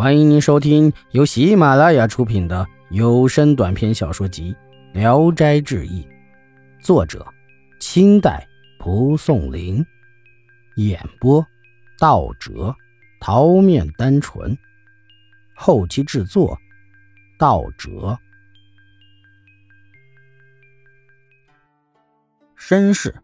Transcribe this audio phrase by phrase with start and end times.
[0.00, 4.56] 欢迎您收听由喜马拉雅出品的有声短篇小说集
[4.98, 6.02] 《聊斋志异》，
[6.82, 7.22] 作者：
[7.80, 8.48] 清代
[8.78, 9.84] 蒲松龄，
[10.76, 11.46] 演播：
[11.98, 12.74] 道哲、
[13.20, 14.56] 桃面单纯，
[15.54, 16.58] 后期制作：
[17.38, 18.18] 道哲。
[22.56, 23.14] 身世：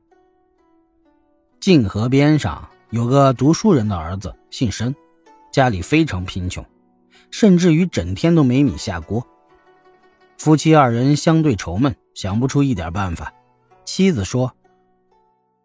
[1.58, 4.94] 泾河边上有个读书人的儿子，姓申。
[5.52, 6.62] 家里非常贫穷，
[7.30, 9.26] 甚至于整天都没米下锅。
[10.38, 13.32] 夫妻二人相对愁闷，想不出一点办法。
[13.84, 14.52] 妻子说：“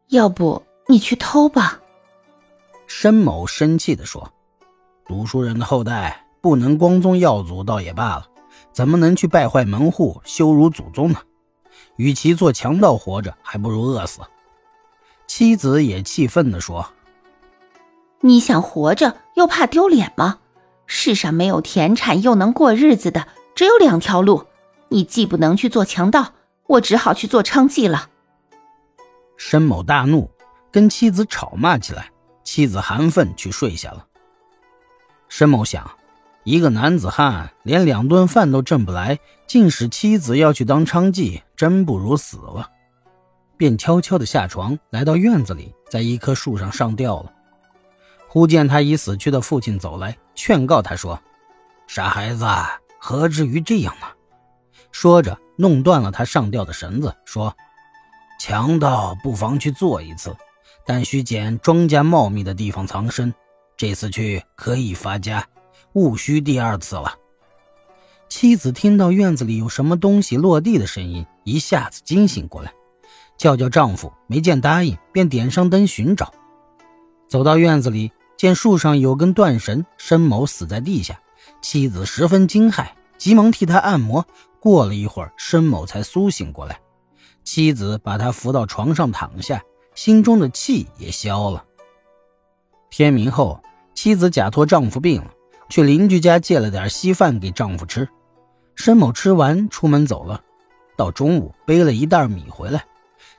[0.09, 1.81] 要不你去偷吧。”
[2.87, 4.31] 申某生气地说
[5.05, 8.27] ：“读书人的后代不能光宗耀祖倒也罢了，
[8.71, 11.19] 怎么能去败坏门户、羞辱祖宗呢？
[11.95, 14.21] 与其做强盗活着，还不如饿死。”
[15.27, 16.93] 妻子也气愤地说。
[18.19, 20.39] 你想活着又怕丢脸吗？
[20.85, 24.45] 世上没有田产又能过日子的，只有两条路。
[24.89, 26.33] 你既不能去做强盗，
[26.67, 28.09] 我只好去做娼妓了。
[29.37, 30.29] 申某大怒，
[30.69, 32.11] 跟妻子吵骂起来。
[32.43, 34.05] 妻子含愤去睡下了。
[35.29, 35.89] 申某想，
[36.43, 42.69] 一个男子汉连两顿饭都挣不来，竟使妻子要去当娼妓，真不如死了。
[43.55, 47.31] 便悄悄地下床，来到院子里，在一棵树上上吊了。
[48.27, 51.21] 忽见他已死去的父亲走来，劝告他说
[51.85, 52.43] ：“傻孩子，
[52.97, 54.07] 何至于这样呢？”
[54.91, 57.55] 说着，弄断了他上吊的绳子，说
[58.41, 60.35] ：“强盗不妨去做一次，
[60.83, 63.31] 但需捡庄稼茂密的地方藏身。
[63.77, 65.47] 这次去可以发家，
[65.93, 67.13] 勿需第二次了。”
[68.27, 72.73] 妻子听到院子里有什么东西落地的声音，一下子惊醒过来，
[73.37, 76.33] 叫叫丈夫，没见答应，便点上灯寻找，
[77.29, 78.11] 走到院子里。
[78.41, 81.15] 见树上有根断绳，申某死在地下，
[81.61, 84.25] 妻子十分惊骇，急忙替他按摩。
[84.59, 86.81] 过了一会儿，申某才苏醒过来，
[87.43, 89.61] 妻子把他扶到床上躺下，
[89.93, 91.63] 心中的气也消了。
[92.89, 93.61] 天明后，
[93.93, 95.29] 妻子假托丈夫病了，
[95.69, 98.09] 去邻居家借了点稀饭给丈夫吃。
[98.73, 100.41] 申某吃完，出门走了。
[100.97, 102.83] 到中午，背了一袋米回来，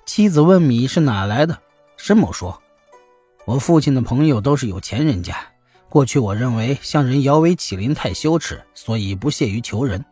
[0.06, 1.58] 妻子问米是哪来的，
[1.96, 2.61] 申某说。
[3.44, 5.36] 我父亲的朋友都是有钱人家，
[5.88, 10.04] 过去我认为向人摇尾乞怜太羞耻，所以不屑于求人。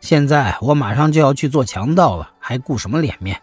[0.00, 3.40] 现在我马上就要去做强盗了，还顾什么脸面？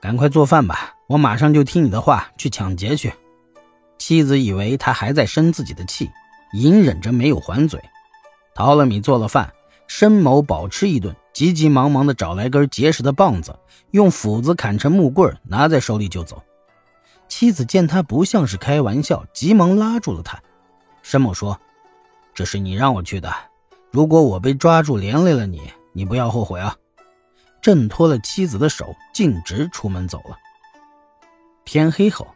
[0.00, 3.12] 赶快做饭吧，我马上就听你的话去抢劫去。
[3.96, 6.10] 妻子以为他还在生自己的气，
[6.52, 7.80] 隐忍着没有还嘴。
[8.54, 9.52] 淘了米做了饭，
[9.86, 13.56] 申某饱吃一顿，急急忙忙地找来根结实的棒子，
[13.92, 16.42] 用斧子砍成木棍，拿在手里就走。
[17.28, 20.40] 妻子见他不像是开玩笑，急忙拉住了他。
[21.02, 21.58] 申某说
[22.34, 23.32] ：“这是你让我去的，
[23.90, 26.74] 如果我被抓住连累了你，你不要后悔啊。”
[27.60, 30.36] 挣脱了妻子的手，径直出门走了。
[31.64, 32.26] 天黑后，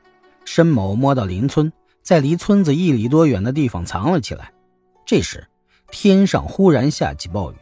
[0.44, 1.72] 申某摸到邻村，
[2.02, 4.52] 在离村子一里多远的地方藏了起来。
[5.06, 5.46] 这时，
[5.90, 7.56] 天上忽然下起暴雨，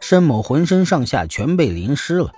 [0.00, 2.32] 申某浑身上下全被淋湿了。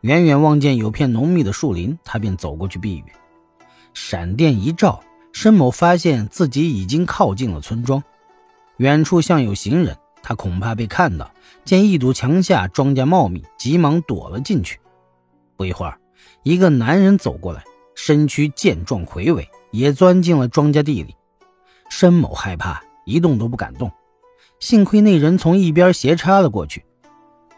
[0.00, 3.04] 远远望见有片浓密的树林，他便走过去避雨。
[3.94, 8.02] 闪电一照，申某发现自己已经靠近了村庄，
[8.78, 11.30] 远处像有行人，他恐怕被看到。
[11.64, 14.80] 见一堵墙下庄稼茂密，急忙躲了进去。
[15.56, 15.98] 不一会儿，
[16.42, 17.62] 一个男人走过来，
[17.94, 21.14] 身躯健壮魁伟，也钻进了庄稼地里。
[21.88, 23.90] 申某害怕，一动都不敢动。
[24.58, 26.84] 幸亏那人从一边斜插了过去。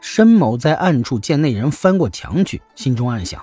[0.00, 3.42] 申某在暗处见那人翻过墙去，心中暗想。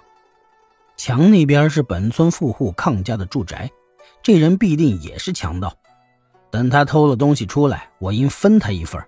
[1.03, 3.67] 墙那边是本村富户康家的住宅，
[4.21, 5.75] 这人必定也是强盗。
[6.51, 9.03] 等他偷了东西出来，我应分他一份。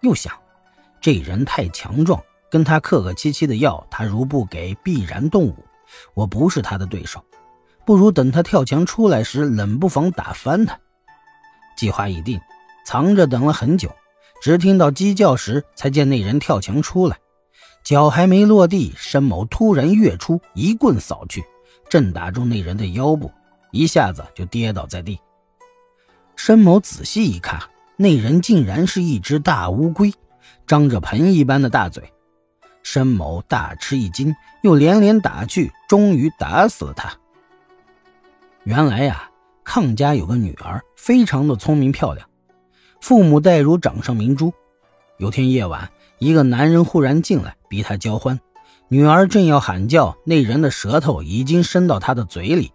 [0.00, 0.32] 又想，
[1.00, 5.54] 这人太强壮，跟他客客气气的要，他如不给，必然动武。
[6.14, 7.24] 我不是他的对手，
[7.86, 10.76] 不如等他跳墙出来时，冷不防打翻他。
[11.76, 12.40] 计划已定，
[12.84, 13.88] 藏着等了很久，
[14.42, 17.16] 只听到鸡叫时，才见那人跳墙出来。
[17.82, 21.44] 脚还没落地，申某突然跃出，一棍扫去，
[21.88, 23.30] 正打中那人的腰部，
[23.72, 25.18] 一下子就跌倒在地。
[26.36, 27.60] 申某仔细一看，
[27.96, 30.12] 那人竟然是一只大乌龟，
[30.64, 32.02] 张着盆一般的大嘴。
[32.84, 37.12] 申某大吃一惊，又连连打去，终于打死了他。
[38.62, 39.28] 原来呀，
[39.64, 42.28] 康家有个女儿，非常的聪明漂亮，
[43.00, 44.52] 父母待如掌上明珠。
[45.18, 45.90] 有天夜晚。
[46.18, 48.38] 一个男人忽然进来，逼他交欢。
[48.88, 52.70] 女儿正要喊叫，那人的舌头已经伸到她的嘴里，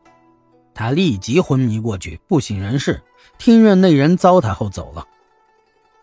[0.73, 2.99] 她立即昏迷过去，不省人事。
[3.38, 5.05] 听任那人糟蹋后走了。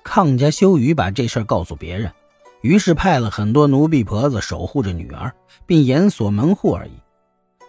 [0.05, 2.12] 康家羞于把这事告诉别人，
[2.61, 5.35] 于是派了很多奴婢婆子守护着女儿，
[5.67, 6.93] 并严锁门户而已。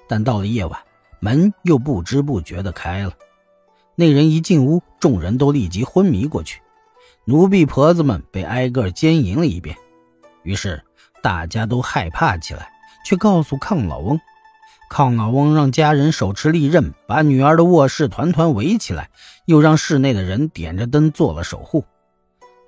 [0.08, 0.80] 但到了夜晚，
[1.20, 3.14] 门又不知不觉地开了。
[3.96, 6.62] 那人一进屋，众人都立即昏迷过去，
[7.24, 9.76] 奴婢婆子们被挨个奸淫了一遍。
[10.44, 10.80] 于是
[11.26, 12.72] 大家都害怕起来，
[13.04, 14.22] 去告诉抗老翁。
[14.92, 19.10] 康老翁让家人手持利刃，把女儿的卧室团团围起来，
[19.46, 21.84] 又让室内的人点着灯做了守护。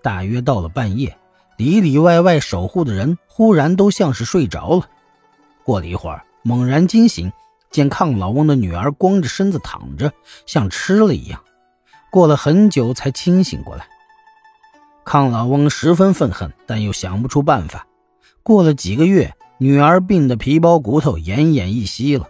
[0.02, 1.16] 大约到了半夜，
[1.58, 4.90] 里里外外守护的人忽然都像是睡着了。
[5.64, 7.32] 过了一会儿，猛然惊醒，
[7.70, 10.12] 见抗老翁的女儿光着身子躺着，
[10.48, 11.40] 像吃了一样。
[12.10, 13.86] 过了很久才清醒过来。
[15.06, 17.86] 抗老翁十分愤恨，但又想不出办法。
[18.48, 19.34] 过了几个月。
[19.60, 22.30] 女儿病得皮包骨头、奄奄一息了。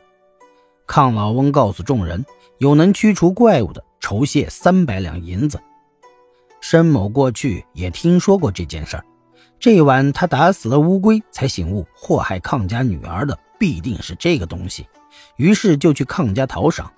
[0.88, 2.26] 康老翁告诉众人，
[2.58, 5.60] 有能驱除怪物的，酬谢三百两银子。
[6.62, 9.06] 申某过去也听说过这件事儿，
[9.60, 14.88] 这晚他打死了乌龟，才醒悟祸害康家女儿的必定是这个东西，
[15.36, 16.90] 于是就去康家讨赏。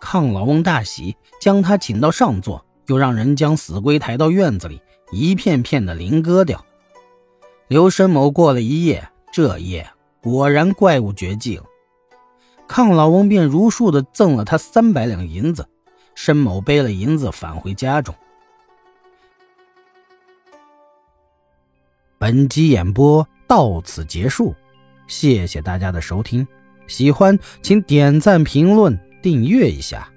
[0.00, 4.80] 康老翁大喜，将他请到上座，又让人将死龟抬到院子里，
[5.12, 6.64] 一片片的鳞割掉。
[7.68, 9.08] 刘申某过了一夜。
[9.32, 9.90] 这夜
[10.20, 11.64] 果然怪物绝迹了，
[12.68, 15.68] 康老翁便如数的赠了他三百两银子。
[16.14, 18.14] 申某背了银子返回家中。
[22.16, 24.54] 本集演播到此结束，
[25.08, 26.46] 谢谢大家的收听，
[26.86, 30.08] 喜欢请点赞、评论、订阅一下。